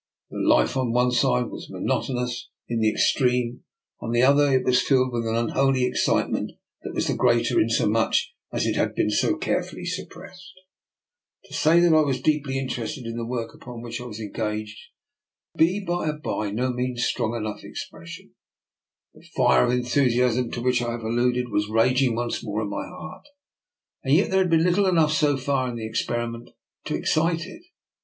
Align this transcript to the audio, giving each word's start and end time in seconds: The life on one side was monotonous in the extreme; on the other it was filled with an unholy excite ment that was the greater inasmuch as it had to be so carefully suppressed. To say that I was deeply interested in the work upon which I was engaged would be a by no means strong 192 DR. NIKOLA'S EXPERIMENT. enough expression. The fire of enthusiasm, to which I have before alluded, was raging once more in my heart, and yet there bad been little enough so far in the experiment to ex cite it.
The 0.31 0.39
life 0.39 0.75
on 0.77 0.91
one 0.91 1.11
side 1.11 1.51
was 1.51 1.69
monotonous 1.69 2.49
in 2.67 2.79
the 2.79 2.89
extreme; 2.89 3.63
on 3.99 4.09
the 4.09 4.23
other 4.23 4.51
it 4.51 4.65
was 4.65 4.81
filled 4.81 5.13
with 5.13 5.27
an 5.27 5.35
unholy 5.35 5.83
excite 5.85 6.31
ment 6.31 6.53
that 6.81 6.95
was 6.95 7.05
the 7.05 7.13
greater 7.13 7.59
inasmuch 7.59 8.15
as 8.51 8.65
it 8.65 8.75
had 8.77 8.95
to 8.95 9.03
be 9.03 9.09
so 9.11 9.35
carefully 9.35 9.85
suppressed. 9.85 10.53
To 11.45 11.53
say 11.53 11.79
that 11.81 11.93
I 11.93 12.01
was 12.01 12.19
deeply 12.19 12.57
interested 12.57 13.05
in 13.05 13.15
the 13.15 13.27
work 13.27 13.53
upon 13.53 13.83
which 13.83 14.01
I 14.01 14.05
was 14.05 14.19
engaged 14.19 14.79
would 15.53 15.59
be 15.59 15.85
a 15.87 16.13
by 16.13 16.49
no 16.49 16.73
means 16.73 17.03
strong 17.05 17.33
192 17.33 17.37
DR. 17.37 17.43
NIKOLA'S 17.43 17.43
EXPERIMENT. 17.43 17.45
enough 17.45 17.63
expression. 17.63 18.35
The 19.13 19.27
fire 19.35 19.65
of 19.67 19.71
enthusiasm, 19.71 20.49
to 20.49 20.61
which 20.63 20.81
I 20.81 20.93
have 20.93 21.01
before 21.01 21.11
alluded, 21.11 21.49
was 21.49 21.69
raging 21.69 22.15
once 22.15 22.43
more 22.43 22.63
in 22.63 22.69
my 22.71 22.87
heart, 22.87 23.27
and 24.03 24.15
yet 24.15 24.31
there 24.31 24.41
bad 24.45 24.49
been 24.49 24.63
little 24.63 24.87
enough 24.87 25.13
so 25.13 25.37
far 25.37 25.69
in 25.69 25.75
the 25.75 25.85
experiment 25.85 26.49
to 26.85 26.95
ex 26.97 27.13
cite 27.13 27.45
it. 27.45 27.61